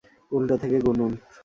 [0.31, 1.11] উল্টো থেকে গুনুন।